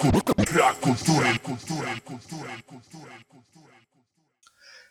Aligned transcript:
Brak 0.00 0.80
kultury, 0.80 1.38
kultury, 1.44 2.00
kultury, 2.06 2.62
kultury, 2.66 3.16
kultury. 3.28 3.89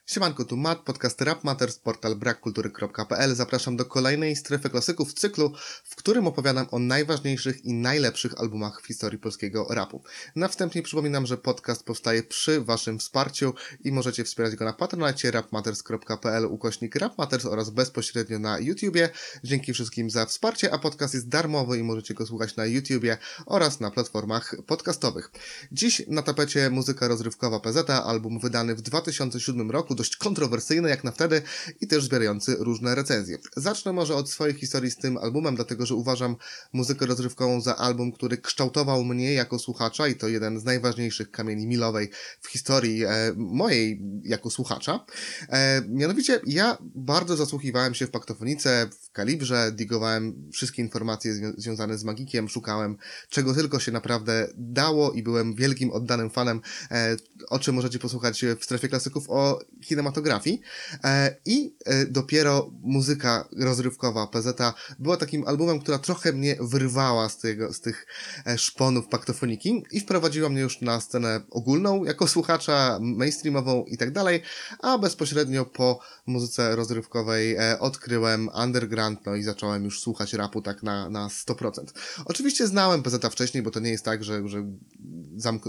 Siemanko, 0.09 0.45
tu 0.45 0.57
Matt, 0.57 0.79
podcast 0.85 1.21
Rap 1.21 1.43
Matters, 1.43 1.79
portal 1.79 2.15
brakkultury.pl. 2.15 3.35
Zapraszam 3.35 3.77
do 3.77 3.85
kolejnej 3.85 4.35
strefy 4.35 4.69
klasyków 4.69 5.13
cyklu, 5.13 5.53
w 5.83 5.95
którym 5.95 6.27
opowiadam 6.27 6.67
o 6.71 6.79
najważniejszych 6.79 7.65
i 7.65 7.73
najlepszych 7.73 8.39
albumach 8.39 8.81
w 8.81 8.87
historii 8.87 9.19
polskiego 9.19 9.67
rapu. 9.69 10.03
Na 10.35 10.47
wstępie 10.47 10.81
przypominam, 10.81 11.25
że 11.25 11.37
podcast 11.37 11.83
powstaje 11.83 12.23
przy 12.23 12.61
Waszym 12.61 12.99
wsparciu 12.99 13.53
i 13.83 13.91
możecie 13.91 14.23
wspierać 14.23 14.55
go 14.55 14.65
na 14.65 14.73
patronacie 14.73 15.31
rapmatters.pl 15.31 16.45
ukośnik 16.45 16.95
rapmatters 16.95 17.45
oraz 17.45 17.69
bezpośrednio 17.69 18.39
na 18.39 18.59
YouTubie. 18.59 19.09
Dzięki 19.43 19.73
wszystkim 19.73 20.09
za 20.09 20.25
wsparcie, 20.25 20.73
a 20.73 20.77
podcast 20.77 21.13
jest 21.13 21.29
darmowy 21.29 21.77
i 21.77 21.83
możecie 21.83 22.13
go 22.13 22.25
słuchać 22.25 22.55
na 22.55 22.65
YouTubie 22.65 23.17
oraz 23.45 23.79
na 23.79 23.91
platformach 23.91 24.55
podcastowych. 24.67 25.31
Dziś 25.71 26.01
na 26.07 26.21
tapecie 26.21 26.69
muzyka 26.69 27.07
rozrywkowa 27.07 27.59
PZ, 27.59 27.89
album 27.89 28.39
wydany 28.39 28.75
w 28.75 28.81
2007 28.81 29.71
roku, 29.71 29.98
dość 29.99 30.15
kontrowersyjny 30.15 30.89
jak 30.89 31.03
na 31.03 31.11
wtedy 31.11 31.41
i 31.81 31.87
też 31.87 32.03
zbierający 32.03 32.55
różne 32.59 32.95
recenzje. 32.95 33.37
Zacznę 33.57 33.93
może 33.93 34.15
od 34.15 34.29
swojej 34.29 34.55
historii 34.55 34.91
z 34.91 34.95
tym 34.95 35.17
albumem, 35.17 35.55
dlatego 35.55 35.85
że 35.85 35.95
uważam 35.95 36.35
muzykę 36.73 37.05
rozrywkową 37.05 37.61
za 37.61 37.75
album, 37.75 38.11
który 38.11 38.37
kształtował 38.37 39.03
mnie 39.03 39.33
jako 39.33 39.59
słuchacza 39.59 40.07
i 40.07 40.15
to 40.15 40.27
jeden 40.27 40.59
z 40.59 40.63
najważniejszych 40.63 41.31
kamieni 41.31 41.67
milowej 41.67 42.09
w 42.41 42.47
historii 42.47 43.05
e, 43.05 43.09
mojej 43.35 44.01
jako 44.23 44.49
słuchacza. 44.49 45.05
E, 45.49 45.81
mianowicie 45.87 46.41
ja 46.45 46.77
bardzo 46.81 47.35
zasłuchiwałem 47.35 47.93
się 47.93 48.07
w 48.07 48.11
paktofonice, 48.11 48.89
w 49.01 49.11
kalibrze, 49.11 49.71
digowałem 49.71 50.49
wszystkie 50.53 50.81
informacje 50.81 51.33
zwią- 51.33 51.53
związane 51.57 51.97
z 51.97 52.03
magikiem, 52.03 52.49
szukałem 52.49 52.97
czego 53.29 53.53
tylko 53.53 53.79
się 53.79 53.91
naprawdę 53.91 54.47
dało 54.57 55.11
i 55.11 55.23
byłem 55.23 55.55
wielkim 55.55 55.91
oddanym 55.91 56.29
fanem, 56.29 56.61
e, 56.91 57.17
o 57.49 57.59
czym 57.59 57.75
możecie 57.75 57.99
posłuchać 57.99 58.45
w 58.59 58.63
strefie 58.63 58.89
klasyków 58.89 59.29
o 59.29 59.59
kinematografii. 59.89 60.61
E, 61.03 61.35
I 61.45 61.75
e, 61.85 62.05
dopiero 62.05 62.71
muzyka 62.81 63.47
rozrywkowa 63.57 64.27
PZ 64.27 64.61
była 64.99 65.17
takim 65.17 65.47
albumem, 65.47 65.79
która 65.79 65.99
trochę 65.99 66.33
mnie 66.33 66.55
wyrwała 66.61 67.29
z, 67.29 67.37
tego, 67.37 67.73
z 67.73 67.81
tych 67.81 68.05
e, 68.45 68.57
szponów 68.57 69.07
paktofoniki 69.07 69.83
i 69.91 69.99
wprowadziła 69.99 70.49
mnie 70.49 70.61
już 70.61 70.81
na 70.81 71.01
scenę 71.01 71.41
ogólną 71.49 72.03
jako 72.03 72.27
słuchacza, 72.27 72.99
mainstreamową 73.01 73.85
i 73.85 73.97
tak 73.97 74.11
dalej, 74.11 74.41
a 74.79 74.97
bezpośrednio 74.97 75.65
po 75.65 75.99
muzyce 76.25 76.75
rozrywkowej 76.75 77.57
odkryłem 77.79 78.49
underground, 78.63 79.25
no 79.25 79.35
i 79.35 79.43
zacząłem 79.43 79.83
już 79.83 80.01
słuchać 80.01 80.33
rapu 80.33 80.61
tak 80.61 80.83
na, 80.83 81.09
na 81.09 81.27
100%. 81.27 81.83
Oczywiście 82.25 82.67
znałem 82.67 83.03
PZ 83.03 83.25
wcześniej, 83.31 83.63
bo 83.63 83.71
to 83.71 83.79
nie 83.79 83.91
jest 83.91 84.05
tak, 84.05 84.23
że, 84.23 84.47
że 84.47 84.65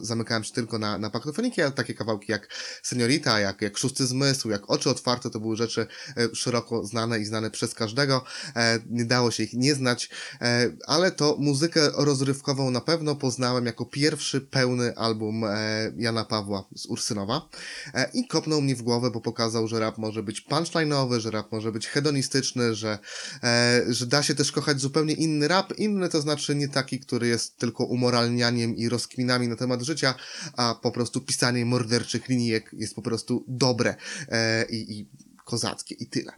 zamykałem 0.02 0.44
się 0.44 0.52
tylko 0.52 0.78
na, 0.78 0.98
na 0.98 1.10
paktofoniki, 1.10 1.62
ale 1.62 1.72
takie 1.72 1.94
kawałki 1.94 2.32
jak 2.32 2.48
Seniorita, 2.82 3.40
jak, 3.40 3.62
jak 3.62 3.78
Szósty 3.78 3.99
Zmysł, 4.06 4.50
jak 4.50 4.70
Oczy 4.70 4.90
Otwarte, 4.90 5.30
to 5.30 5.40
były 5.40 5.56
rzeczy 5.56 5.86
e, 6.16 6.34
szeroko 6.34 6.84
znane 6.84 7.20
i 7.20 7.24
znane 7.24 7.50
przez 7.50 7.74
każdego. 7.74 8.24
E, 8.56 8.78
nie 8.90 9.04
dało 9.04 9.30
się 9.30 9.42
ich 9.42 9.52
nie 9.52 9.74
znać, 9.74 10.10
e, 10.40 10.70
ale 10.86 11.10
to 11.12 11.36
muzykę 11.38 11.90
rozrywkową 11.94 12.70
na 12.70 12.80
pewno 12.80 13.16
poznałem 13.16 13.66
jako 13.66 13.84
pierwszy 13.84 14.40
pełny 14.40 14.96
album 14.96 15.44
Jana 15.96 16.24
Pawła 16.24 16.64
z 16.74 16.86
Ursynowa 16.86 17.48
i 18.14 18.26
kopnął 18.26 18.62
mi 18.62 18.74
w 18.74 18.82
głowę, 18.82 19.10
bo 19.10 19.20
pokazał, 19.20 19.68
że 19.68 19.80
rap 19.80 19.98
może 19.98 20.22
być 20.22 20.46
punchline'owy, 20.46 21.18
że 21.18 21.30
rap 21.30 21.52
może 21.52 21.72
być 21.72 21.86
hedonistyczny, 21.86 22.74
że, 22.74 22.98
że 23.88 24.06
da 24.06 24.22
się 24.22 24.34
też 24.34 24.52
kochać 24.52 24.80
zupełnie 24.80 25.14
inny 25.14 25.48
rap. 25.48 25.78
Inny 25.78 26.08
to 26.08 26.20
znaczy 26.20 26.54
nie 26.54 26.68
taki, 26.68 27.00
który 27.00 27.26
jest 27.26 27.56
tylko 27.56 27.84
umoralnianiem 27.84 28.76
i 28.76 28.88
rozkminami 28.88 29.48
na 29.48 29.56
temat 29.56 29.82
życia, 29.82 30.14
a 30.56 30.74
po 30.82 30.92
prostu 30.92 31.20
pisanie 31.20 31.64
morderczych 31.64 32.28
linijek 32.28 32.70
jest 32.72 32.94
po 32.94 33.02
prostu 33.02 33.44
dobre 33.48 33.89
e, 34.28 34.64
i, 34.70 34.98
i 34.98 35.08
kozackie 35.50 35.94
i 35.94 36.06
tyle. 36.06 36.32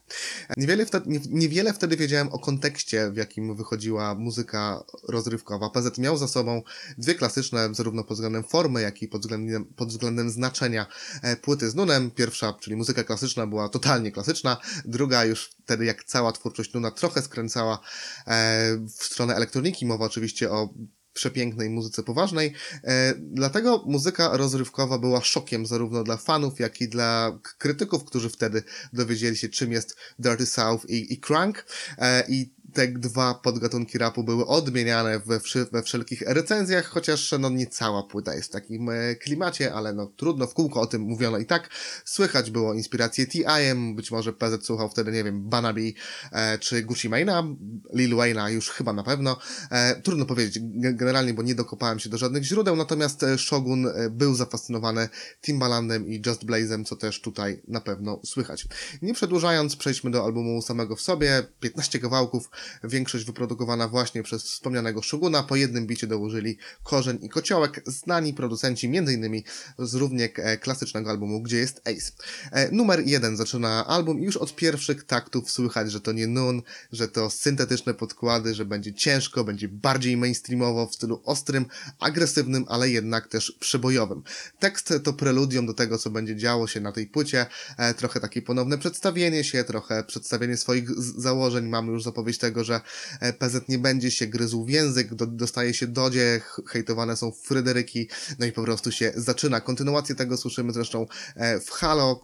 Niewiele 0.56 0.86
wtedy, 0.86 1.10
nie, 1.10 1.20
niewiele 1.30 1.72
wtedy 1.72 1.96
wiedziałem 1.96 2.28
o 2.28 2.38
kontekście, 2.38 3.10
w 3.10 3.16
jakim 3.16 3.56
wychodziła 3.56 4.14
muzyka 4.14 4.84
rozrywkowa. 5.08 5.70
PZ 5.70 5.98
miał 5.98 6.16
za 6.16 6.28
sobą 6.28 6.62
dwie 6.98 7.14
klasyczne, 7.14 7.74
zarówno 7.74 8.04
pod 8.04 8.16
względem 8.16 8.44
formy, 8.44 8.82
jak 8.82 9.02
i 9.02 9.08
pod 9.08 9.20
względem, 9.20 9.64
pod 9.64 9.88
względem 9.88 10.30
znaczenia 10.30 10.86
e, 11.22 11.36
płyty 11.36 11.70
z 11.70 11.74
Nunem. 11.74 12.10
Pierwsza, 12.10 12.54
czyli 12.60 12.76
muzyka 12.76 13.04
klasyczna, 13.04 13.46
była 13.46 13.68
totalnie 13.68 14.12
klasyczna. 14.12 14.56
Druga 14.84 15.24
już 15.24 15.50
wtedy, 15.64 15.84
jak 15.84 16.04
cała 16.04 16.32
twórczość 16.32 16.74
Nuna, 16.74 16.90
trochę 16.90 17.22
skręcała 17.22 17.80
e, 18.26 18.76
w 18.76 19.04
stronę 19.04 19.34
elektroniki. 19.34 19.86
Mowa 19.86 20.04
oczywiście 20.04 20.50
o 20.50 20.74
przepięknej 21.12 21.70
muzyce 21.70 22.02
poważnej. 22.02 22.54
E, 22.84 23.14
dlatego 23.18 23.84
muzyka 23.86 24.36
rozrywkowa 24.36 24.98
była 24.98 25.20
szokiem 25.20 25.66
zarówno 25.66 26.04
dla 26.04 26.16
fanów, 26.16 26.60
jak 26.60 26.80
i 26.80 26.88
dla 26.88 27.38
krytyków, 27.58 28.04
którzy 28.04 28.30
wtedy 28.30 28.62
dowiedzieli 28.92 29.36
się, 29.36 29.48
czym 29.48 29.72
jest 29.72 29.96
Dirty 30.18 30.46
South 30.46 30.90
i, 30.90 31.12
i 31.12 31.20
Crunk. 31.20 31.66
E, 31.98 32.24
I 32.28 32.61
te 32.72 32.88
dwa 32.88 33.34
podgatunki 33.34 33.98
rapu 33.98 34.24
były 34.24 34.46
odmieniane 34.46 35.18
we, 35.18 35.40
we 35.72 35.82
wszelkich 35.82 36.22
recenzjach, 36.26 36.86
chociaż 36.86 37.34
no 37.40 37.50
nie 37.50 37.66
cała 37.66 38.02
płyta 38.02 38.34
jest 38.34 38.48
w 38.48 38.52
takim 38.52 38.90
e, 38.90 39.14
klimacie, 39.14 39.74
ale 39.74 39.92
no 39.92 40.06
trudno, 40.06 40.46
w 40.46 40.54
kółko 40.54 40.80
o 40.80 40.86
tym 40.86 41.02
mówiono 41.02 41.38
i 41.38 41.46
tak. 41.46 41.70
Słychać 42.04 42.50
było 42.50 42.74
inspirację 42.74 43.26
T.I.M., 43.26 43.96
być 43.96 44.10
może 44.10 44.32
PZ 44.32 44.66
słuchał 44.66 44.88
wtedy, 44.88 45.12
nie 45.12 45.24
wiem, 45.24 45.48
Banabi 45.48 45.94
e, 46.32 46.58
czy 46.58 46.82
Gucci 46.82 47.10
Mane'a, 47.10 47.56
Lil 47.94 48.14
Wayne'a 48.14 48.48
już 48.50 48.70
chyba 48.70 48.92
na 48.92 49.02
pewno. 49.02 49.36
E, 49.70 50.00
trudno 50.02 50.26
powiedzieć 50.26 50.60
ge- 50.62 50.96
generalnie, 50.96 51.34
bo 51.34 51.42
nie 51.42 51.54
dokopałem 51.54 51.98
się 51.98 52.08
do 52.10 52.18
żadnych 52.18 52.44
źródeł, 52.44 52.76
natomiast 52.76 53.22
e, 53.22 53.38
Shogun 53.38 53.86
e, 53.86 54.10
był 54.10 54.34
zafascynowany 54.34 55.08
Timbalandem 55.42 56.08
i 56.08 56.22
Just 56.26 56.44
Blazem, 56.44 56.84
co 56.84 56.96
też 56.96 57.20
tutaj 57.20 57.62
na 57.68 57.80
pewno 57.80 58.20
słychać. 58.24 58.66
Nie 59.02 59.14
przedłużając, 59.14 59.76
przejdźmy 59.76 60.10
do 60.10 60.24
albumu 60.24 60.62
samego 60.62 60.96
w 60.96 61.00
sobie. 61.00 61.42
15 61.60 61.98
kawałków, 61.98 62.50
większość 62.84 63.24
wyprodukowana 63.24 63.88
właśnie 63.88 64.22
przez 64.22 64.42
wspomnianego 64.42 65.02
Shoguna. 65.02 65.42
Po 65.42 65.56
jednym 65.56 65.86
bicie 65.86 66.06
dołożyli 66.06 66.58
Korzeń 66.82 67.18
i 67.22 67.28
Kociołek, 67.28 67.82
znani 67.86 68.34
producenci 68.34 68.86
m.in. 68.86 69.42
z 69.78 69.94
równie 69.94 70.30
e, 70.36 70.58
klasycznego 70.58 71.10
albumu 71.10 71.42
Gdzie 71.42 71.56
jest 71.56 71.80
Ace. 71.88 72.12
E, 72.52 72.70
numer 72.70 73.02
jeden 73.06 73.36
zaczyna 73.36 73.86
album 73.86 74.20
i 74.20 74.24
już 74.24 74.36
od 74.36 74.56
pierwszych 74.56 75.04
taktów 75.04 75.50
słychać, 75.50 75.92
że 75.92 76.00
to 76.00 76.12
nie 76.12 76.26
nun, 76.26 76.62
że 76.92 77.08
to 77.08 77.30
syntetyczne 77.30 77.94
podkłady, 77.94 78.54
że 78.54 78.64
będzie 78.64 78.94
ciężko, 78.94 79.44
będzie 79.44 79.68
bardziej 79.68 80.16
mainstreamowo, 80.16 80.86
w 80.86 80.94
stylu 80.94 81.22
ostrym, 81.24 81.66
agresywnym, 82.00 82.64
ale 82.68 82.90
jednak 82.90 83.28
też 83.28 83.56
przebojowym. 83.60 84.22
Tekst 84.58 84.92
to 85.04 85.12
preludium 85.12 85.66
do 85.66 85.74
tego, 85.74 85.98
co 85.98 86.10
będzie 86.10 86.36
działo 86.36 86.66
się 86.66 86.80
na 86.80 86.92
tej 86.92 87.06
płycie, 87.06 87.46
e, 87.76 87.94
trochę 87.94 88.20
takie 88.20 88.42
ponowne 88.42 88.78
przedstawienie 88.78 89.44
się, 89.44 89.64
trochę 89.64 90.04
przedstawienie 90.04 90.56
swoich 90.56 90.90
założeń. 91.00 91.68
Mamy 91.68 91.92
już 91.92 92.02
zapowiedź 92.02 92.38
tego, 92.38 92.51
że 92.60 92.80
e, 93.20 93.32
PZ 93.32 93.68
nie 93.68 93.78
będzie 93.78 94.10
się 94.10 94.26
gryzł 94.26 94.64
w 94.64 94.68
język, 94.68 95.14
do, 95.14 95.26
dostaje 95.26 95.74
się 95.74 95.86
dodzie, 95.86 96.40
hejtowane 96.66 97.16
są 97.16 97.32
Fryderyki, 97.32 98.08
no 98.38 98.46
i 98.46 98.52
po 98.52 98.62
prostu 98.62 98.92
się 98.92 99.12
zaczyna. 99.16 99.60
Kontynuację 99.60 100.14
tego 100.14 100.36
słyszymy 100.36 100.72
zresztą 100.72 101.06
e, 101.36 101.60
w 101.60 101.70
Halo, 101.70 102.22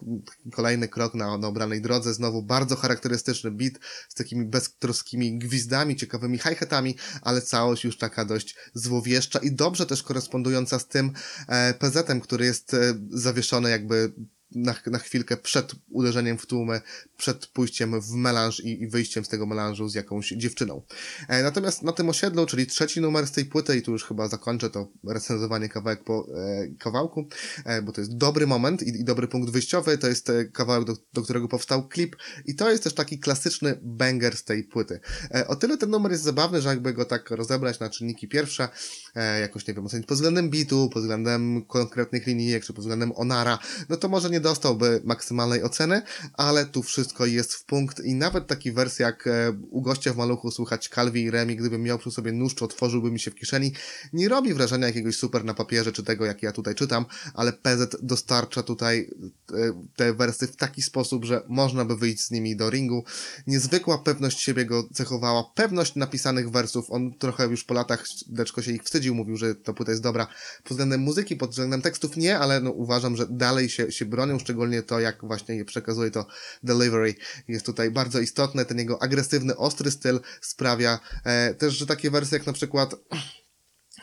kolejny 0.51 0.87
krok 0.87 1.13
na, 1.13 1.37
na 1.37 1.47
obranej 1.47 1.81
drodze, 1.81 2.13
znowu 2.13 2.43
bardzo 2.43 2.75
charakterystyczny 2.75 3.51
beat 3.51 3.73
z 4.09 4.13
takimi 4.13 4.45
beztroskimi 4.45 5.39
gwizdami, 5.39 5.95
ciekawymi 5.95 6.37
hi-hatami, 6.37 6.95
ale 7.21 7.41
całość 7.41 7.83
już 7.83 7.97
taka 7.97 8.25
dość 8.25 8.55
złowieszcza 8.73 9.39
i 9.39 9.51
dobrze 9.51 9.85
też 9.85 10.03
korespondująca 10.03 10.79
z 10.79 10.87
tym 10.87 11.11
e, 11.47 11.73
PZ-em, 11.73 12.21
który 12.21 12.45
jest 12.45 12.75
zawieszony 13.09 13.69
jakby 13.69 14.13
na, 14.51 14.75
na 14.85 14.99
chwilkę 14.99 15.37
przed 15.37 15.71
uderzeniem 15.89 16.37
w 16.37 16.45
tłumy, 16.45 16.81
przed 17.17 17.47
pójściem 17.47 18.01
w 18.01 18.11
melanż 18.11 18.59
i, 18.59 18.83
i 18.83 18.87
wyjściem 18.87 19.25
z 19.25 19.29
tego 19.29 19.45
melanżu 19.45 19.89
z 19.89 19.95
jakąś 19.95 20.29
dziewczyną. 20.29 20.81
E, 21.27 21.43
natomiast 21.43 21.83
na 21.83 21.91
tym 21.91 22.09
osiedlu, 22.09 22.45
czyli 22.45 22.67
trzeci 22.67 23.01
numer 23.01 23.27
z 23.27 23.31
tej 23.31 23.45
płyty, 23.45 23.77
i 23.77 23.81
tu 23.81 23.91
już 23.91 24.05
chyba 24.05 24.27
zakończę 24.27 24.69
to 24.69 24.91
recenzowanie 25.07 25.69
kawałek 25.69 26.03
po 26.03 26.27
e, 26.35 26.67
kawałku, 26.79 27.27
e, 27.65 27.81
bo 27.81 27.91
to 27.91 28.01
jest 28.01 28.17
dobry 28.17 28.47
moment 28.47 28.83
i, 28.83 28.89
i 28.89 29.03
dobry 29.03 29.27
punkt 29.27 29.49
wyjściowy, 29.49 29.97
to 29.97 30.07
jest 30.07 30.29
e, 30.29 30.45
kawałek, 30.45 30.87
do, 30.87 30.97
do 31.13 31.21
którego 31.21 31.47
powstał 31.47 31.87
klip 31.87 32.15
i 32.45 32.55
to 32.55 32.71
jest 32.71 32.83
też 32.83 32.93
taki 32.93 33.19
klasyczny 33.19 33.79
banger 33.81 34.37
z 34.37 34.43
tej 34.43 34.63
płyty. 34.63 34.99
E, 35.35 35.47
o 35.47 35.55
tyle 35.55 35.77
ten 35.77 35.89
numer 35.89 36.11
jest 36.11 36.23
zabawny, 36.23 36.61
że 36.61 36.69
jakby 36.69 36.93
go 36.93 37.05
tak 37.05 37.31
rozebrać 37.31 37.79
na 37.79 37.89
czynniki 37.89 38.27
pierwsze, 38.27 38.69
e, 39.15 39.39
jakoś 39.39 39.67
nie 39.67 39.73
wiem, 39.73 39.85
ocenić 39.85 40.07
pod 40.07 40.17
względem 40.17 40.49
bitu, 40.49 40.89
pod 40.93 41.01
względem 41.01 41.65
konkretnych 41.65 42.27
linijek, 42.27 42.65
czy 42.65 42.73
pod 42.73 42.83
względem 42.83 43.11
onara, 43.15 43.59
no 43.89 43.97
to 43.97 44.09
może 44.09 44.29
nie 44.29 44.38
dostałby 44.39 45.01
maksymalnej 45.03 45.63
oceny, 45.63 46.01
ale 46.33 46.65
tu 46.65 46.83
wszystko 46.83 47.25
jest 47.25 47.53
w 47.53 47.65
punkt 47.65 47.99
i 48.05 48.15
nawet 48.15 48.47
taki 48.47 48.71
wers 48.71 48.99
jak 48.99 49.27
e, 49.27 49.53
u 49.69 49.81
gościa 49.81 50.13
w 50.13 50.17
maluchu 50.17 50.51
słychać 50.51 50.89
Calvi 50.89 51.21
i 51.21 51.31
Remi, 51.31 51.55
gdybym 51.55 51.83
miał 51.83 51.99
przy 51.99 52.11
sobie 52.11 52.31
nóż, 52.31 52.53
otworzyłby 52.61 53.11
mi 53.11 53.19
się 53.19 53.31
w 53.31 53.35
kieszeni, 53.35 53.73
nie 54.13 54.29
robi 54.29 54.53
wrażenia 54.53 54.87
jakiegoś 54.87 55.15
super 55.15 55.45
na 55.45 55.53
papierze, 55.53 55.91
czy 55.91 56.03
tego, 56.03 56.25
jak 56.25 56.43
ja 56.43 56.51
tutaj 56.51 56.75
czytam, 56.75 57.05
ale 57.33 57.53
PZ 57.53 57.95
dostarcza 58.01 58.63
tutaj 58.63 59.09
e, 59.53 59.83
te 59.95 60.13
wersy 60.13 60.47
w 60.47 60.55
taki 60.55 60.81
sposób, 60.81 61.25
że 61.25 61.43
można 61.47 61.85
by 61.85 61.97
wyjść 61.97 62.25
z 62.25 62.31
nimi 62.31 62.55
do 62.55 62.69
ringu. 62.69 63.03
Niezwykła 63.47 63.97
pewność 63.97 64.39
siebie 64.39 64.65
go 64.65 64.89
cechowała, 64.93 65.43
pewność 65.55 65.95
napisanych 65.95 66.51
wersów, 66.51 66.85
on 66.89 67.13
trochę 67.13 67.47
już 67.47 67.63
po 67.63 67.73
latach 67.73 68.05
deczko 68.27 68.61
się 68.61 68.71
ich 68.71 68.83
wstydził, 68.83 69.15
mówił, 69.15 69.37
że 69.37 69.55
ta 69.55 69.73
płyta 69.73 69.91
jest 69.91 70.03
dobra. 70.03 70.27
Pod 70.63 70.71
względem 70.71 71.01
muzyki, 71.01 71.35
pod 71.35 71.49
względem 71.49 71.81
tekstów 71.81 72.17
nie, 72.17 72.39
ale 72.39 72.61
no, 72.61 72.71
uważam, 72.71 73.15
że 73.15 73.27
dalej 73.29 73.69
się, 73.69 73.91
się 73.91 74.05
bronią, 74.29 74.39
szczególnie 74.39 74.83
to, 74.83 74.99
jak 74.99 75.25
właśnie 75.25 75.55
je 75.55 75.65
przekazuje 75.65 76.11
to 76.11 76.25
delivery. 76.63 77.15
Jest 77.47 77.65
tutaj 77.65 77.91
bardzo 77.91 78.19
istotne, 78.19 78.65
ten 78.65 78.77
jego 78.77 79.01
agresywny, 79.01 79.57
ostry 79.57 79.91
styl 79.91 80.19
sprawia 80.41 80.99
e, 81.23 81.53
też, 81.53 81.73
że 81.73 81.85
takie 81.85 82.11
wersje 82.11 82.37
jak 82.37 82.47
na 82.47 82.53
przykład 82.53 82.95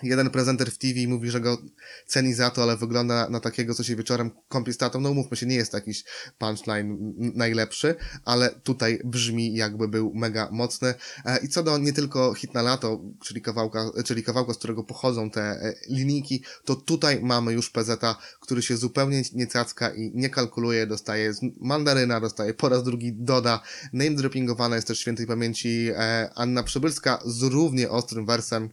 jeden 0.03 0.31
prezenter 0.31 0.71
w 0.71 0.79
TV 0.79 0.95
mówi, 1.09 1.31
że 1.31 1.41
go 1.41 1.59
ceni 2.07 2.35
za 2.35 2.51
to, 2.51 2.63
ale 2.63 2.77
wygląda 2.77 3.29
na, 3.29 3.41
takiego, 3.41 3.75
co 3.75 3.85
się 3.85 3.97
wieczorem 3.97 4.31
kąpi 4.49 4.73
z 4.73 4.77
tatą. 4.77 5.01
No 5.01 5.11
umówmy 5.11 5.37
się, 5.37 5.47
nie 5.47 5.57
jest 5.57 5.73
jakiś 5.73 6.05
punchline 6.39 7.15
najlepszy, 7.35 7.95
ale 8.25 8.51
tutaj 8.51 9.01
brzmi 9.05 9.55
jakby 9.55 9.89
był 9.89 10.13
mega 10.15 10.49
mocny. 10.53 10.95
E, 11.25 11.39
I 11.39 11.49
co 11.49 11.63
do 11.63 11.79
nie 11.79 11.93
tylko 11.93 12.35
hit 12.35 12.55
na 12.55 12.63
lato, 12.63 13.01
czyli 13.25 13.43
kawałka, 13.43 13.91
czyli 14.05 14.23
kawałka, 14.23 14.55
z 14.55 14.59
którego 14.59 14.85
pochodzą 14.85 15.31
te 15.31 15.43
e, 15.43 15.75
linijki, 15.89 16.45
to 16.65 16.77
tutaj 16.77 17.21
mamy 17.23 17.53
już 17.53 17.71
PZ, 17.71 18.01
który 18.41 18.63
się 18.63 18.77
zupełnie 18.77 19.23
nie 19.33 19.47
cacka 19.47 19.95
i 19.95 20.13
nie 20.15 20.31
kalkuluje, 20.31 20.87
dostaje 20.87 21.33
mandaryna, 21.61 22.21
dostaje 22.21 22.55
po 22.55 22.69
raz 22.69 22.85
drugi 22.85 23.13
Doda. 23.13 23.63
Name 23.93 24.11
droppingowana 24.11 24.77
jest 24.77 24.89
też 24.89 24.99
świętej 24.99 25.27
pamięci 25.27 25.89
e, 25.91 26.31
Anna 26.35 26.63
Przybylska 26.63 27.19
z 27.25 27.43
równie 27.43 27.91
ostrym 27.91 28.27
wersem 28.27 28.71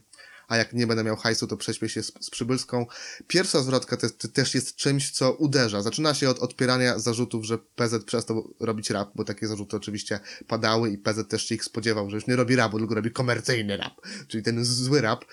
a 0.48 0.56
jak 0.56 0.72
nie 0.72 0.86
będę 0.86 1.04
miał 1.04 1.16
hajsu, 1.16 1.46
to 1.46 1.56
prześpię 1.56 1.88
się 1.88 2.02
z, 2.02 2.12
z 2.20 2.30
przybylską. 2.30 2.86
Pierwsza 3.26 3.62
zwrotka 3.62 3.96
też 4.32 4.54
jest 4.54 4.76
czymś, 4.76 5.10
co 5.10 5.32
uderza. 5.32 5.82
Zaczyna 5.82 6.14
się 6.14 6.30
od 6.30 6.38
odpierania 6.38 6.98
zarzutów, 6.98 7.44
że 7.44 7.58
PZ 7.58 8.04
przestał 8.04 8.54
robić 8.60 8.90
rap, 8.90 9.10
bo 9.14 9.24
takie 9.24 9.46
zarzuty 9.46 9.76
oczywiście 9.76 10.20
padały 10.46 10.90
i 10.90 10.98
PZ 10.98 11.28
też 11.28 11.46
się 11.46 11.54
ich 11.54 11.64
spodziewał, 11.64 12.10
że 12.10 12.16
już 12.16 12.26
nie 12.26 12.36
robi 12.36 12.56
rapu, 12.56 12.78
tylko 12.78 12.94
robi 12.94 13.10
komercyjny 13.10 13.76
rap, 13.76 13.94
czyli 14.28 14.42
ten 14.42 14.64
zły 14.64 15.00
rap. 15.00 15.24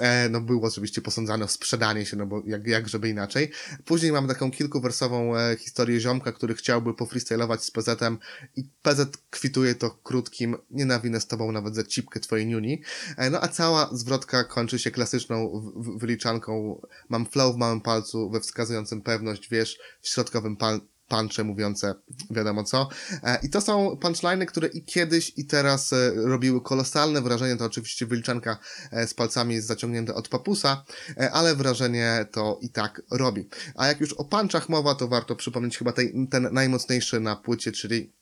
E, 0.00 0.28
no 0.28 0.40
był 0.40 0.64
oczywiście 0.64 1.02
posądzany 1.02 1.44
o 1.44 1.48
sprzedanie 1.48 2.06
się, 2.06 2.16
no 2.16 2.26
bo 2.26 2.42
jak, 2.46 2.66
jak 2.66 2.88
żeby 2.88 3.08
inaczej. 3.08 3.50
Później 3.84 4.12
mamy 4.12 4.28
taką 4.28 4.50
kilkuwersową 4.50 5.36
e, 5.36 5.56
historię 5.56 6.00
ziomka, 6.00 6.32
który 6.32 6.54
chciałby 6.54 6.94
pofreestylować 6.94 7.64
z 7.64 7.70
PZ-em 7.70 8.18
i 8.56 8.64
PZ 8.82 9.16
kwituje 9.30 9.74
to 9.74 9.90
krótkim, 9.90 10.56
nienawinę 10.70 11.20
z 11.20 11.26
tobą 11.26 11.52
nawet 11.52 11.74
za 11.74 11.84
cipkę 11.84 12.20
twojej 12.20 12.46
niuni. 12.46 12.82
E, 13.16 13.30
no 13.30 13.40
a 13.40 13.48
cała 13.48 13.90
zwrotka 13.92 14.44
kończy 14.58 14.78
się 14.78 14.90
klasyczną 14.90 15.62
wyliczanką 15.96 16.80
mam 17.08 17.26
flow 17.26 17.54
w 17.54 17.58
małym 17.58 17.80
palcu, 17.80 18.30
we 18.30 18.40
wskazującym 18.40 19.02
pewność, 19.02 19.48
wiesz, 19.48 19.78
w 20.00 20.08
środkowym 20.08 20.56
pal 20.56 20.80
puncze 21.08 21.44
mówiące 21.44 21.94
wiadomo 22.30 22.64
co. 22.64 22.88
E, 23.22 23.38
I 23.42 23.50
to 23.50 23.60
są 23.60 23.96
punchliny, 23.96 24.46
które 24.46 24.68
i 24.68 24.84
kiedyś, 24.84 25.32
i 25.36 25.46
teraz 25.46 25.92
e, 25.92 26.12
robiły 26.14 26.62
kolosalne 26.62 27.22
wrażenie. 27.22 27.56
To 27.56 27.64
oczywiście 27.64 28.06
wyliczanka 28.06 28.58
e, 28.92 29.06
z 29.06 29.14
palcami 29.14 29.54
jest 29.54 29.66
zaciągnięta 29.66 30.14
od 30.14 30.28
papusa, 30.28 30.84
ale 31.32 31.54
wrażenie 31.54 32.26
to 32.32 32.58
i 32.62 32.70
tak 32.70 33.02
robi. 33.10 33.48
A 33.74 33.86
jak 33.86 34.00
już 34.00 34.12
o 34.12 34.24
punchach 34.24 34.68
mowa, 34.68 34.94
to 34.94 35.08
warto 35.08 35.36
przypomnieć 35.36 35.78
chyba 35.78 35.92
tej, 35.92 36.28
ten 36.30 36.48
najmocniejszy 36.52 37.20
na 37.20 37.36
płycie, 37.36 37.72
czyli 37.72 38.12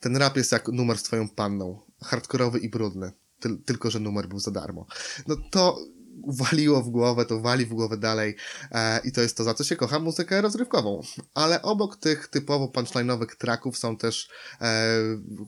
ten 0.00 0.16
rap 0.16 0.36
jest 0.36 0.52
jak 0.52 0.68
numer 0.68 0.98
z 0.98 1.02
twoją 1.02 1.28
panną. 1.28 1.80
Hardkorowy 2.02 2.58
i 2.58 2.68
brudny. 2.68 3.12
Tyl 3.40 3.58
tylko, 3.64 3.90
że 3.90 4.00
numer 4.00 4.28
był 4.28 4.38
za 4.38 4.50
darmo. 4.50 4.86
No 5.26 5.36
to 5.50 5.78
waliło 6.26 6.82
w 6.82 6.88
głowę, 6.88 7.24
to 7.24 7.40
wali 7.40 7.66
w 7.66 7.74
głowę 7.74 7.96
dalej 7.96 8.36
e, 8.70 9.00
i 9.04 9.12
to 9.12 9.20
jest 9.20 9.36
to, 9.36 9.44
za 9.44 9.54
co 9.54 9.64
się 9.64 9.76
kocha 9.76 9.98
muzykę 9.98 10.40
rozrywkową. 10.40 11.02
Ale 11.34 11.62
obok 11.62 11.96
tych 11.96 12.28
typowo 12.28 12.66
punchline'owych 12.66 13.36
tracków 13.36 13.78
są 13.78 13.96
też, 13.96 14.28
e, 14.60 14.98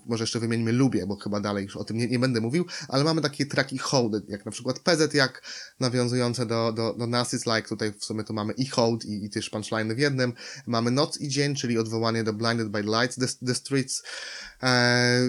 może 0.06 0.22
jeszcze 0.22 0.40
wymieńmy 0.40 0.72
Lubię, 0.72 1.06
bo 1.06 1.16
chyba 1.16 1.40
dalej 1.40 1.64
już 1.64 1.76
o 1.76 1.84
tym 1.84 1.96
nie, 1.96 2.08
nie 2.08 2.18
będę 2.18 2.40
mówił, 2.40 2.64
ale 2.88 3.04
mamy 3.04 3.22
takie 3.22 3.46
traki 3.46 3.78
hołdy, 3.78 4.22
jak 4.28 4.44
na 4.44 4.52
przykład 4.52 4.78
PZ, 4.78 5.14
jak 5.14 5.42
nawiązujące 5.80 6.46
do, 6.46 6.72
do, 6.72 6.94
do 6.94 7.06
Nas 7.06 7.34
is 7.34 7.46
Like, 7.46 7.68
tutaj 7.68 7.92
w 7.92 8.04
sumie 8.04 8.24
to 8.24 8.32
mamy 8.32 8.52
i 8.52 8.66
hołd 8.66 9.04
i, 9.04 9.24
i 9.24 9.30
też 9.30 9.50
punchline 9.50 9.94
w 9.94 9.98
jednym. 9.98 10.32
Mamy 10.66 10.90
Noc 10.90 11.20
i 11.20 11.28
Dzień, 11.28 11.54
czyli 11.54 11.78
odwołanie 11.78 12.24
do 12.24 12.32
Blinded 12.32 12.68
by 12.68 12.82
Lights, 12.82 13.16
The, 13.16 13.46
the 13.46 13.54
Streets. 13.54 14.02
E, 14.62 15.20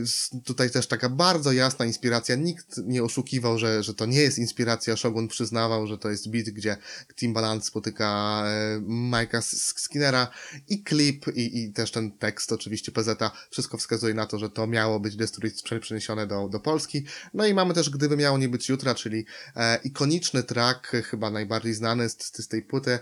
tutaj 0.45 0.69
też 0.69 0.87
taka 0.87 1.09
bardzo 1.09 1.51
jasna 1.51 1.85
inspiracja. 1.85 2.35
Nikt 2.35 2.77
nie 2.77 3.03
oszukiwał, 3.03 3.57
że, 3.57 3.83
że 3.83 3.93
to 3.93 4.05
nie 4.05 4.21
jest 4.21 4.37
inspiracja. 4.37 4.97
Shogun 4.97 5.27
przyznawał, 5.31 5.87
że 5.87 5.97
to 5.97 6.09
jest 6.09 6.31
beat, 6.31 6.45
gdzie 6.45 6.77
Timbaland 7.15 7.65
spotyka 7.65 8.43
e, 8.45 8.79
Mike'a 8.79 9.41
Skinnera 9.79 10.27
i 10.67 10.83
klip 10.83 11.25
i, 11.35 11.63
i 11.63 11.73
też 11.73 11.91
ten 11.91 12.11
tekst 12.11 12.51
oczywiście 12.51 12.91
PZ. 12.91 13.19
Wszystko 13.49 13.77
wskazuje 13.77 14.13
na 14.13 14.25
to, 14.25 14.39
że 14.39 14.49
to 14.49 14.67
miało 14.67 14.99
być 14.99 15.15
prze- 15.63 15.79
przeniesione 15.79 16.27
do, 16.27 16.49
do 16.49 16.59
Polski. 16.59 17.05
No 17.33 17.45
i 17.45 17.53
mamy 17.53 17.73
też 17.73 17.89
Gdyby 17.89 18.17
miało 18.17 18.37
nie 18.37 18.49
być 18.49 18.69
jutra, 18.69 18.95
czyli 18.95 19.25
e, 19.55 19.79
ikoniczny 19.83 20.43
track, 20.43 20.87
chyba 20.87 21.29
najbardziej 21.29 21.73
znany 21.73 22.09
z, 22.09 22.17
z 22.37 22.47
tej 22.47 22.61
płyty. 22.61 22.99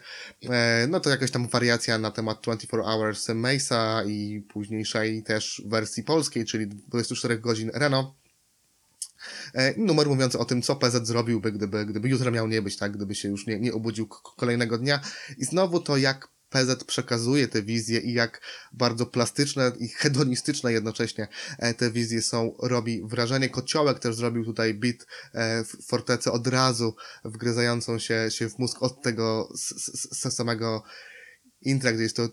E, 0.50 0.88
no 0.90 1.00
to 1.00 1.10
jakaś 1.10 1.32
tam 1.32 1.48
wariacja 1.48 1.98
na 1.98 2.12
temat 2.12 2.42
24 2.44 2.84
Hours 2.84 3.30
Mesa 3.30 4.04
i 4.04 4.42
późniejszej 4.50 5.24
też 5.24 5.62
wersji 5.66 6.04
polskiej, 6.04 6.46
czyli 6.46 6.68
24 6.68 7.40
godzin 7.40 7.72
Reno. 7.74 8.19
E, 9.54 9.74
numer 9.78 10.08
mówiący 10.08 10.40
o 10.40 10.46
tym, 10.46 10.62
co 10.62 10.76
PZ 10.76 11.08
zrobiłby, 11.08 11.52
gdyby, 11.52 11.86
gdyby 11.86 12.10
jutro 12.10 12.32
miał 12.32 12.48
nie 12.48 12.62
być, 12.62 12.78
tak? 12.78 12.92
Gdyby 12.92 13.16
się 13.16 13.30
już 13.30 13.48
nie, 13.48 13.60
nie 13.60 13.74
obudził 13.74 14.08
kolejnego 14.38 14.78
dnia. 14.78 15.00
I 15.38 15.46
znowu 15.46 15.80
to, 15.80 15.98
jak 15.98 16.28
PZ 16.50 16.84
przekazuje 16.84 17.48
te 17.48 17.64
wizje 17.64 18.00
i 18.00 18.14
jak 18.14 18.42
bardzo 18.74 19.06
plastyczne 19.06 19.72
i 19.80 19.88
hedonistyczne 19.88 20.74
jednocześnie 20.74 21.28
e, 21.60 21.74
te 21.74 21.92
wizje 21.92 22.22
są, 22.22 22.56
robi 22.64 23.02
wrażenie. 23.06 23.50
Kociołek 23.50 24.00
też 24.00 24.16
zrobił 24.16 24.46
tutaj 24.46 24.74
beat 24.74 24.96
e, 25.34 25.64
w 25.64 25.88
fortecy 25.88 26.32
od 26.32 26.48
razu 26.48 26.96
wgryzającą 27.26 28.00
się, 28.00 28.28
się 28.30 28.50
w 28.50 28.60
mózg 28.60 28.84
od 28.84 29.02
tego 29.02 29.50
samego 30.10 30.84
intra, 31.62 31.92
gdzie 31.92 32.04
jest 32.04 32.16
to 32.16 32.30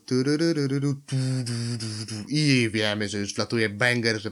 i 2.28 2.70
wiemy, 2.72 3.08
że 3.08 3.18
już 3.18 3.34
wlatuje 3.34 3.68
banger, 3.68 4.20
że 4.20 4.30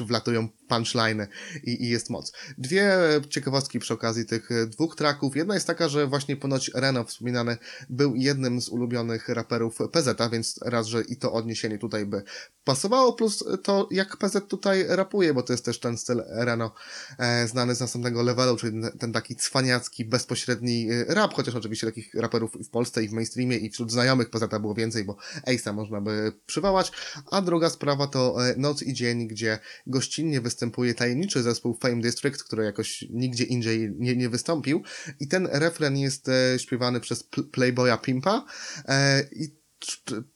wlatują 0.00 0.48
punchline 0.72 1.26
i, 1.64 1.84
i 1.84 1.88
jest 1.88 2.10
moc. 2.10 2.32
Dwie 2.58 2.98
ciekawostki 3.28 3.78
przy 3.78 3.94
okazji 3.94 4.26
tych 4.26 4.50
e, 4.50 4.66
dwóch 4.66 4.96
tracków. 4.96 5.36
Jedna 5.36 5.54
jest 5.54 5.66
taka, 5.66 5.88
że 5.88 6.06
właśnie 6.06 6.36
ponoć 6.36 6.70
Reno 6.74 7.04
wspominany 7.04 7.56
był 7.90 8.14
jednym 8.14 8.60
z 8.60 8.68
ulubionych 8.68 9.28
raperów 9.28 9.78
PZ, 9.92 10.08
więc 10.32 10.60
raz, 10.64 10.86
że 10.86 11.02
i 11.02 11.16
to 11.16 11.32
odniesienie 11.32 11.78
tutaj 11.78 12.06
by 12.06 12.22
pasowało, 12.64 13.12
plus 13.12 13.44
to 13.62 13.88
jak 13.90 14.16
PZ 14.16 14.48
tutaj 14.48 14.84
rapuje, 14.88 15.34
bo 15.34 15.42
to 15.42 15.52
jest 15.52 15.64
też 15.64 15.80
ten 15.80 15.98
styl 15.98 16.22
Reno 16.28 16.74
e, 17.18 17.48
znany 17.48 17.74
z 17.74 17.80
następnego 17.80 18.22
levelu, 18.22 18.56
czyli 18.56 18.82
ten, 18.82 18.98
ten 18.98 19.12
taki 19.12 19.36
cwaniacki, 19.36 20.04
bezpośredni 20.04 20.88
e, 20.90 21.04
rap, 21.14 21.34
chociaż 21.34 21.54
oczywiście 21.54 21.86
takich 21.86 22.14
raperów 22.14 22.52
w 22.52 22.68
Polsce 22.68 23.04
i 23.04 23.08
w 23.08 23.12
mainstreamie 23.12 23.56
i 23.56 23.70
wśród 23.70 23.92
znajomych 23.92 24.30
PZ 24.30 24.44
było 24.60 24.74
więcej, 24.74 25.04
bo 25.04 25.16
Ace'a 25.46 25.74
można 25.74 26.00
by 26.00 26.32
przywołać, 26.46 26.92
a 27.30 27.42
druga 27.42 27.70
sprawa 27.70 28.06
to 28.06 28.48
e, 28.48 28.54
Noc 28.56 28.82
i 28.82 28.92
Dzień, 28.92 29.28
gdzie 29.28 29.58
gościnnie 29.86 30.40
występuje 30.40 30.61
tajemniczy 30.96 31.42
zespół 31.42 31.78
Fame 31.82 32.00
District, 32.00 32.42
który 32.42 32.64
jakoś 32.64 33.04
nigdzie 33.10 33.44
indziej 33.44 33.92
nie, 33.98 34.16
nie 34.16 34.28
wystąpił 34.28 34.82
i 35.20 35.28
ten 35.28 35.48
refren 35.52 35.96
jest 35.96 36.28
e, 36.28 36.58
śpiewany 36.58 37.00
przez 37.00 37.22
pl- 37.22 37.48
Playboya 37.50 37.98
Pimpa 38.02 38.44
e, 38.88 39.22
i 39.32 39.62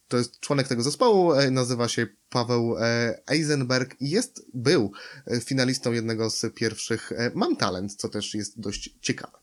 to 0.08 0.16
jest 0.16 0.40
członek 0.40 0.68
tego 0.68 0.82
zespołu, 0.82 1.32
e, 1.32 1.50
nazywa 1.50 1.88
się 1.88 2.06
Paweł 2.28 2.76
e, 2.78 3.18
Eisenberg 3.26 4.00
i 4.00 4.10
jest, 4.10 4.46
był 4.54 4.92
e, 5.26 5.40
finalistą 5.40 5.92
jednego 5.92 6.30
z 6.30 6.54
pierwszych 6.54 7.12
Mam 7.34 7.56
Talent, 7.56 7.94
co 7.94 8.08
też 8.08 8.34
jest 8.34 8.60
dość 8.60 8.96
ciekawe. 9.00 9.38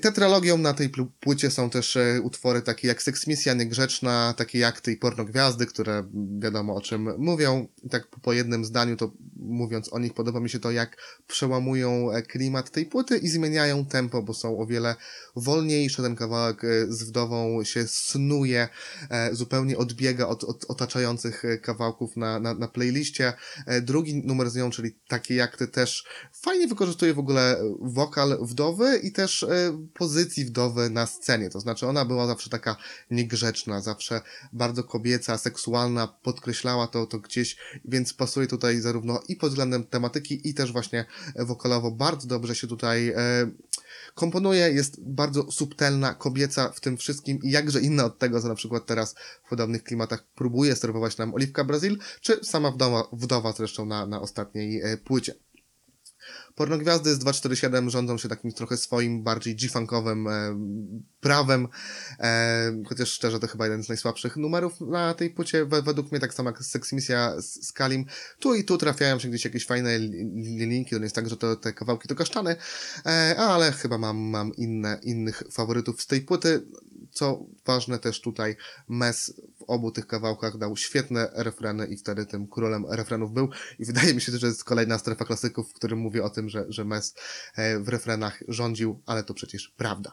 Tetralogią 0.00 0.58
na 0.58 0.74
tej 0.74 0.90
płycie 1.20 1.50
są 1.50 1.70
też 1.70 1.98
utwory 2.22 2.62
takie 2.62 2.88
jak 2.88 3.02
Seksmisja 3.02 3.54
Niegrzeczna, 3.54 4.34
takie 4.36 4.58
jak 4.58 4.80
Ty 4.80 4.92
i 4.92 4.96
Pornogwiazdy, 4.96 5.66
które 5.66 6.04
wiadomo 6.38 6.74
o 6.74 6.80
czym 6.80 7.18
mówią. 7.18 7.68
Tak 7.90 8.06
po 8.06 8.32
jednym 8.32 8.64
zdaniu 8.64 8.96
to 8.96 9.12
mówiąc 9.46 9.92
o 9.92 9.98
nich, 9.98 10.14
podoba 10.14 10.40
mi 10.40 10.50
się 10.50 10.58
to, 10.58 10.70
jak 10.70 10.96
przełamują 11.26 12.12
e, 12.12 12.22
klimat 12.22 12.70
tej 12.70 12.86
płyty 12.86 13.18
i 13.18 13.28
zmieniają 13.28 13.86
tempo, 13.86 14.22
bo 14.22 14.34
są 14.34 14.58
o 14.58 14.66
wiele 14.66 14.94
wolniejsze. 15.36 16.02
Ten 16.02 16.16
kawałek 16.16 16.64
e, 16.64 16.68
z 16.88 17.02
wdową 17.02 17.64
się 17.64 17.88
snuje, 17.88 18.68
e, 19.10 19.34
zupełnie 19.34 19.78
odbiega 19.78 20.26
od, 20.26 20.44
od 20.44 20.64
otaczających 20.68 21.42
kawałków 21.62 22.16
na, 22.16 22.40
na, 22.40 22.54
na 22.54 22.68
playliście. 22.68 23.32
Drugi 23.82 24.14
numer 24.14 24.50
z 24.50 24.56
nią, 24.56 24.70
czyli 24.70 24.92
takie 25.08 25.34
jak 25.34 25.56
ty 25.56 25.68
też 25.68 26.06
fajnie 26.32 26.68
wykorzystuje 26.68 27.14
w 27.14 27.18
ogóle 27.18 27.56
wokal 27.80 28.38
wdowy 28.42 29.00
i 29.02 29.12
też 29.12 29.46
pozycji 29.94 30.44
wdowy 30.44 30.90
na 30.90 31.06
scenie. 31.06 31.50
To 31.50 31.60
znaczy 31.60 31.86
ona 31.86 32.04
była 32.04 32.26
zawsze 32.26 32.50
taka 32.50 32.76
niegrzeczna, 33.10 33.80
zawsze 33.80 34.20
bardzo 34.52 34.84
kobieca, 34.84 35.38
seksualna, 35.38 36.06
podkreślała 36.22 36.86
to, 36.86 37.06
to 37.06 37.18
gdzieś, 37.18 37.56
więc 37.84 38.14
pasuje 38.14 38.46
tutaj 38.46 38.80
zarówno 38.80 39.22
i 39.28 39.35
pod 39.36 39.48
względem 39.48 39.84
tematyki 39.84 40.48
i 40.48 40.54
też 40.54 40.72
właśnie 40.72 41.04
wokalowo 41.36 41.90
bardzo 41.90 42.28
dobrze 42.28 42.54
się 42.54 42.66
tutaj 42.66 43.08
e, 43.08 43.16
komponuje, 44.14 44.70
jest 44.72 45.00
bardzo 45.00 45.52
subtelna, 45.52 46.14
kobieca 46.14 46.72
w 46.72 46.80
tym 46.80 46.96
wszystkim 46.96 47.38
i 47.42 47.50
jakże 47.50 47.80
inna 47.80 48.04
od 48.04 48.18
tego, 48.18 48.40
co 48.40 48.48
na 48.48 48.54
przykład 48.54 48.86
teraz 48.86 49.14
w 49.44 49.48
podobnych 49.48 49.84
klimatach 49.84 50.24
próbuje 50.34 50.76
serwować 50.76 51.18
nam 51.18 51.34
Oliwka 51.34 51.64
Brazil, 51.64 51.98
czy 52.20 52.44
sama 52.44 52.70
wdowa, 52.70 53.08
wdowa 53.12 53.52
zresztą 53.52 53.86
na, 53.86 54.06
na 54.06 54.20
ostatniej 54.20 54.80
e, 54.82 54.96
płycie. 54.96 55.34
Pornogwiazdy 56.54 57.14
z 57.14 57.18
247 57.18 57.90
rządzą 57.90 58.18
się 58.18 58.28
takim 58.28 58.52
trochę 58.52 58.76
swoim, 58.76 59.22
bardziej 59.22 59.56
G-funkowym 59.56 60.28
e, 60.28 60.58
prawem, 61.20 61.68
e, 62.20 62.82
chociaż 62.86 63.08
szczerze 63.08 63.40
to 63.40 63.46
chyba 63.46 63.64
jeden 63.64 63.84
z 63.84 63.88
najsłabszych 63.88 64.36
numerów 64.36 64.80
na 64.80 65.14
tej 65.14 65.30
płycie, 65.30 65.64
we, 65.64 65.82
według 65.82 66.12
mnie 66.12 66.20
tak 66.20 66.34
samo 66.34 66.50
jak 66.50 66.64
Sex 66.64 66.94
z, 67.38 67.66
z 67.66 67.72
Kalim. 67.72 68.04
Tu 68.38 68.54
i 68.54 68.64
tu 68.64 68.78
trafiają 68.78 69.18
się 69.18 69.28
gdzieś 69.28 69.44
jakieś 69.44 69.66
fajne 69.66 69.98
li, 69.98 70.24
li, 70.34 70.66
linki, 70.66 70.90
to 70.90 70.98
nie 70.98 71.04
jest 71.04 71.14
tak, 71.14 71.28
że 71.28 71.36
to, 71.36 71.56
te 71.56 71.72
kawałki 71.72 72.08
to 72.08 72.14
kasztany, 72.14 72.56
e, 73.06 73.36
ale 73.38 73.72
chyba 73.72 73.98
mam, 73.98 74.16
mam 74.16 74.54
inne, 74.54 75.00
innych 75.02 75.42
faworytów 75.52 76.02
z 76.02 76.06
tej 76.06 76.20
płyty, 76.20 76.62
co 77.12 77.46
ważne 77.66 77.98
też 77.98 78.20
tutaj 78.20 78.56
Mes 78.88 79.34
obu 79.66 79.90
tych 79.90 80.06
kawałkach 80.06 80.58
dał 80.58 80.76
świetne 80.76 81.28
refreny 81.34 81.86
i 81.86 81.96
wtedy 81.96 82.26
tym 82.26 82.46
królem 82.46 82.86
refrenów 82.90 83.32
był 83.32 83.48
i 83.78 83.84
wydaje 83.84 84.14
mi 84.14 84.20
się, 84.20 84.32
że 84.32 84.46
jest 84.46 84.64
kolejna 84.64 84.98
strefa 84.98 85.24
klasyków, 85.24 85.70
w 85.70 85.74
którym 85.74 85.98
mówię 85.98 86.24
o 86.24 86.30
tym, 86.30 86.48
że, 86.48 86.64
że 86.68 86.84
Mes 86.84 87.14
e, 87.56 87.78
w 87.78 87.88
refrenach 87.88 88.42
rządził, 88.48 89.02
ale 89.06 89.24
to 89.24 89.34
przecież 89.34 89.74
prawda. 89.76 90.12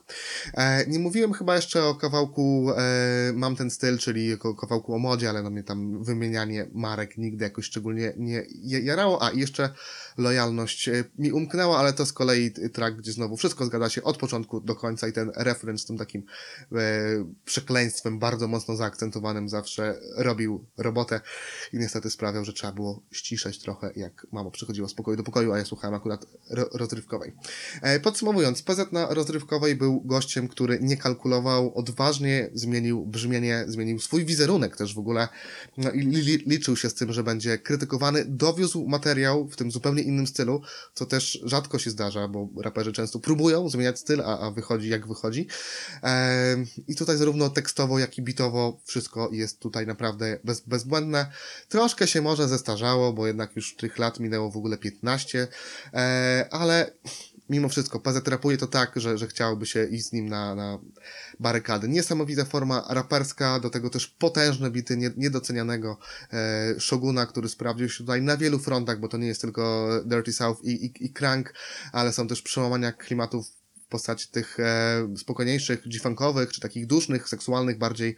E, 0.53 0.88
nie 0.88 1.00
mówiłem 1.00 1.33
chyba 1.33 1.55
jeszcze 1.55 1.83
o 1.83 1.95
kawałku 1.95 2.72
e, 2.77 3.33
Mam 3.33 3.55
ten 3.55 3.72
styl, 3.72 3.98
czyli 3.98 4.33
o 4.39 4.55
kawałku 4.55 4.93
o 4.93 5.00
modzie, 5.00 5.29
ale 5.29 5.43
no 5.43 5.50
mnie 5.50 5.63
tam 5.63 6.03
wymienianie 6.03 6.67
marek 6.74 7.17
nigdy 7.17 7.43
jakoś 7.43 7.65
szczególnie 7.65 8.13
nie 8.17 8.45
jarało, 8.60 9.24
a 9.24 9.31
jeszcze 9.31 9.69
lojalność 10.17 10.89
mi 11.17 11.31
umknęła, 11.31 11.77
ale 11.77 11.93
to 11.93 12.05
z 12.05 12.13
kolei 12.13 12.51
track, 12.74 12.98
gdzie 12.98 13.12
znowu 13.12 13.38
wszystko 13.38 13.65
zgadza 13.65 13.89
się 13.89 14.03
od 14.03 14.17
początku 14.17 14.62
do 14.62 14.75
końca 14.75 15.07
i 15.07 15.13
ten 15.13 15.31
refren 15.36 15.77
z 15.77 15.86
tym 15.86 15.98
takim 15.98 16.24
przekleństwem 17.45 18.19
bardzo 18.19 18.48
mocno 18.48 18.75
zaakcentowanym 18.75 19.42
zawsze 19.50 20.00
robił 20.17 20.65
robotę 20.77 21.21
i 21.73 21.77
niestety 21.77 22.09
sprawiał, 22.09 22.45
że 22.45 22.53
trzeba 22.53 22.73
było 22.73 23.03
ściszać 23.12 23.59
trochę, 23.59 23.91
jak 23.95 24.27
mama 24.31 24.51
przychodziła 24.51 24.88
z 24.88 24.93
pokoju 24.93 25.17
do 25.17 25.23
pokoju, 25.23 25.53
a 25.53 25.57
ja 25.57 25.65
słuchałem 25.65 25.95
akurat 25.95 26.25
ro 26.50 26.69
rozrywkowej. 26.73 27.33
E, 27.81 28.00
podsumowując, 28.00 28.62
PZ 28.62 28.91
na 28.91 29.13
rozrywkowej 29.13 29.75
był 29.75 30.01
gościem, 30.01 30.47
który 30.47 30.79
nie 30.81 30.97
kalkulował, 30.97 31.75
odważnie 31.75 32.50
zmienił 32.53 33.05
brzmienie, 33.05 33.65
zmienił 33.67 34.00
swój 34.00 34.25
wizerunek 34.25 34.77
też 34.77 34.95
w 34.95 35.00
ogóle 35.00 35.27
no 35.77 35.91
i 35.91 36.00
li 36.00 36.38
liczył 36.38 36.77
się 36.77 36.89
z 36.89 36.93
tym, 36.93 37.13
że 37.13 37.23
będzie 37.23 37.57
krytykowany, 37.57 38.25
dowiózł 38.25 38.88
materiał 38.88 39.47
w 39.47 39.55
tym 39.55 39.71
zupełnie 39.71 40.03
innym 40.03 40.27
stylu, 40.27 40.62
co 40.93 41.05
też 41.05 41.39
rzadko 41.43 41.79
się 41.79 41.89
zdarza, 41.89 42.27
bo 42.27 42.50
raperzy 42.62 42.93
często 42.93 43.19
próbują 43.19 43.69
zmieniać 43.69 44.00
styl, 44.00 44.21
a, 44.21 44.39
a 44.39 44.51
wychodzi 44.51 44.89
jak 44.89 45.07
wychodzi. 45.07 45.47
E, 46.03 46.55
I 46.88 46.95
tutaj 46.95 47.17
zarówno 47.17 47.50
tekstowo, 47.50 48.00
jak 48.00 48.17
i 48.17 48.21
bitowo 48.21 48.79
wszystko 48.85 49.29
jest 49.34 49.60
tutaj 49.60 49.88
naprawdę 49.88 50.40
bez, 50.44 50.62
bezbłędne. 50.62 51.32
Troszkę 51.70 52.08
się 52.08 52.22
może 52.22 52.48
zestarzało, 52.48 53.13
bo 53.13 53.28
jednak 53.28 53.56
już 53.56 53.75
tych 53.75 53.98
lat 54.00 54.20
minęło 54.20 54.52
w 54.52 54.58
ogóle 54.58 54.78
15, 54.78 55.48
e, 55.94 56.48
ale 56.52 56.92
mimo 57.50 57.70
wszystko 57.70 58.00
PZ 58.00 58.28
rapuje 58.28 58.58
to 58.58 58.68
tak, 58.68 58.92
że, 58.96 59.18
że 59.18 59.28
chciałoby 59.28 59.66
się 59.66 59.86
iść 59.86 60.06
z 60.06 60.12
nim 60.12 60.30
na, 60.30 60.56
na 60.56 60.80
barykady. 61.40 61.88
Niesamowita 61.88 62.46
forma 62.46 62.86
raperska, 62.90 63.60
do 63.60 63.70
tego 63.70 63.90
też 63.90 64.08
potężne 64.08 64.72
bity 64.72 64.98
nie, 64.98 65.12
niedocenianego 65.18 65.98
e, 66.34 66.80
Shoguna, 66.80 67.25
który 67.25 67.50
sprawdził 67.50 67.90
się 67.90 67.98
tutaj 67.98 68.22
na 68.22 68.38
wielu 68.38 68.60
frontach, 68.60 69.00
bo 69.00 69.08
to 69.08 69.18
nie 69.18 69.28
jest 69.28 69.42
tylko 69.42 69.90
Dirty 70.06 70.34
South 70.34 70.63
i, 70.63 70.86
i, 70.86 71.06
i 71.06 71.13
Crank, 71.13 71.54
ale 71.92 72.13
są 72.13 72.28
też 72.28 72.42
przełamania 72.42 72.92
klimatów 72.92 73.48
w 73.82 73.88
postaci 73.88 74.28
tych 74.28 74.60
e, 74.60 75.08
spokojniejszych, 75.18 75.88
g-funkowych, 75.88 76.52
czy 76.52 76.62
takich 76.62 76.88
dusznych, 76.88 77.30
seksualnych 77.30 77.78
bardziej 77.78 78.18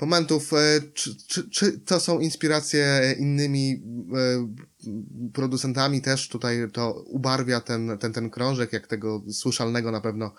momentów, 0.00 0.52
e, 0.52 0.56
czy, 0.94 1.16
czy, 1.26 1.50
czy 1.50 1.80
to 1.80 2.00
są 2.00 2.18
inspiracje 2.18 3.14
innymi 3.18 3.82
e, 4.16 5.30
producentami 5.32 6.02
też? 6.02 6.28
Tutaj 6.28 6.58
to 6.72 6.92
ubarwia 6.92 7.60
ten, 7.60 7.98
ten, 7.98 8.12
ten 8.12 8.30
krążek, 8.30 8.72
jak 8.72 8.86
tego 8.86 9.22
słyszalnego 9.32 9.90
na 9.90 10.00
pewno 10.00 10.34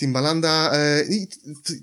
Timbalanda 0.00 0.70
e, 0.72 1.04
i 1.04 1.28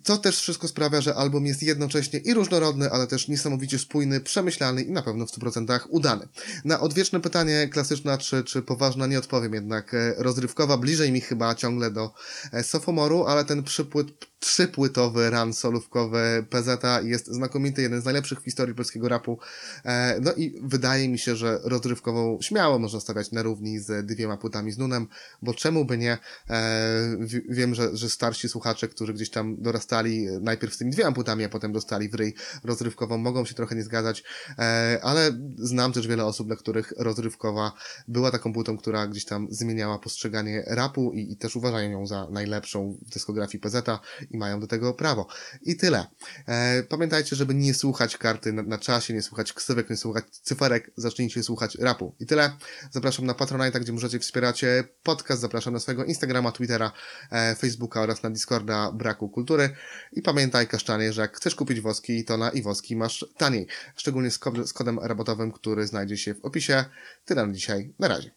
to 0.03 0.17
też 0.17 0.39
wszystko 0.39 0.67
sprawia, 0.67 1.01
że 1.01 1.15
album 1.15 1.45
jest 1.45 1.63
jednocześnie 1.63 2.19
i 2.19 2.33
różnorodny, 2.33 2.91
ale 2.91 3.07
też 3.07 3.27
niesamowicie 3.27 3.79
spójny, 3.79 4.21
przemyślany 4.21 4.81
i 4.81 4.91
na 4.91 5.01
pewno 5.01 5.25
w 5.25 5.31
100% 5.31 5.79
udany. 5.89 6.27
Na 6.65 6.79
odwieczne 6.79 7.19
pytanie 7.19 7.69
klasyczna 7.71 8.17
czy, 8.17 8.43
czy 8.43 8.61
poważna 8.61 9.07
nie 9.07 9.19
odpowiem 9.19 9.53
jednak. 9.53 9.95
Rozrywkowa 10.17 10.77
bliżej 10.77 11.11
mi 11.11 11.21
chyba 11.21 11.55
ciągle 11.55 11.91
do 11.91 12.13
Sophomoru, 12.63 13.25
ale 13.25 13.45
ten 13.45 13.63
przypłyt 13.63 14.07
trzypłytowy 14.39 15.29
run 15.29 15.53
solówkowy 15.53 16.45
PZ 16.49 16.83
jest 17.03 17.27
znakomity, 17.27 17.81
jeden 17.81 18.01
z 18.01 18.05
najlepszych 18.05 18.41
w 18.41 18.43
historii 18.43 18.75
polskiego 18.75 19.09
rapu. 19.09 19.39
E, 19.85 20.19
no 20.21 20.33
i 20.33 20.59
wydaje 20.63 21.09
mi 21.09 21.19
się, 21.19 21.35
że 21.35 21.59
rozrywkową 21.63 22.37
śmiało 22.41 22.79
można 22.79 22.99
stawiać 22.99 23.31
na 23.31 23.43
równi 23.43 23.79
z 23.79 24.05
dwiema 24.05 24.37
płytami 24.37 24.71
z 24.71 24.77
Nunem, 24.77 25.07
bo 25.41 25.53
czemu 25.53 25.85
by 25.85 25.97
nie? 25.97 26.17
E, 26.49 27.17
wiem, 27.49 27.75
że, 27.75 27.97
że 27.97 28.06
starsi 28.09 28.49
słuchacze, 28.49 28.87
którzy 28.87 29.13
gdzieś 29.13 29.29
tam 29.29 29.61
dorastali 29.61 30.27
najpierw 30.41 30.73
z 30.73 30.77
tymi 30.77 30.91
dwiema 30.91 31.11
płytami, 31.11 31.43
a 31.43 31.49
potem 31.49 31.71
dostali 31.71 32.09
w 32.09 32.15
ryj 32.15 32.33
rozrywkową, 32.63 33.17
mogą 33.17 33.45
się 33.45 33.53
trochę 33.53 33.75
nie 33.75 33.83
zgadzać, 33.83 34.23
e, 34.59 34.99
ale 35.03 35.37
znam 35.57 35.93
też 35.93 36.07
wiele 36.07 36.25
osób, 36.25 36.47
dla 36.47 36.55
których 36.55 36.93
rozrywkowa 36.97 37.71
była 38.07 38.31
taką 38.31 38.53
płytą, 38.53 38.77
która 38.77 39.07
gdzieś 39.07 39.25
tam 39.25 39.47
zmieniała 39.49 39.99
postrzeganie 39.99 40.63
rapu 40.67 41.11
i, 41.13 41.31
i 41.31 41.37
też 41.37 41.55
uważają 41.55 41.91
ją 41.91 42.07
za 42.07 42.27
najlepszą 42.31 42.97
w 43.01 43.09
dyskografii 43.09 43.61
PZ 43.61 43.87
i 44.31 44.37
mają 44.37 44.59
do 44.59 44.67
tego 44.67 44.93
prawo. 44.93 45.27
I 45.61 45.75
tyle. 45.75 46.05
E, 46.47 46.83
pamiętajcie, 46.83 47.35
żeby 47.35 47.55
nie 47.55 47.73
słuchać 47.73 48.17
karty 48.17 48.53
na, 48.53 48.63
na, 48.63 48.77
czasie, 48.77 49.13
nie 49.13 49.21
słuchać 49.21 49.53
ksywek, 49.53 49.89
nie 49.89 49.97
słuchać 49.97 50.25
cyferek, 50.29 50.91
zacznijcie 50.97 51.43
słuchać 51.43 51.75
rapu. 51.75 52.15
I 52.19 52.25
tyle. 52.25 52.57
Zapraszam 52.91 53.25
na 53.25 53.33
Patronite, 53.33 53.79
gdzie 53.79 53.93
możecie 53.93 54.19
wspierać 54.19 54.65
podcast, 55.03 55.41
zapraszam 55.41 55.73
na 55.73 55.79
swojego 55.79 56.03
Instagrama, 56.05 56.51
Twittera, 56.51 56.91
e, 57.31 57.55
Facebooka 57.87 58.01
oraz 58.01 58.23
na 58.23 58.29
Discorda 58.29 58.91
Braku 58.91 59.29
Kultury. 59.29 59.69
I 60.13 60.21
pamiętaj, 60.21 60.67
kaszczanie, 60.67 61.13
że 61.13 61.21
jak 61.21 61.37
chcesz 61.37 61.55
kupić 61.55 61.81
woski, 61.81 62.25
to 62.25 62.37
na 62.37 62.49
i 62.49 62.61
woski 62.61 62.95
masz 62.95 63.25
taniej. 63.37 63.67
Szczególnie 63.95 64.31
z, 64.31 64.39
z 64.65 64.73
kodem 64.73 64.99
rabatowym, 64.99 65.51
który 65.51 65.87
znajdzie 65.87 66.17
się 66.17 66.33
w 66.33 66.45
opisie. 66.45 66.85
Tyle 67.25 67.45
na 67.47 67.53
dzisiaj. 67.53 67.93
Na 67.99 68.07
razie. 68.07 68.31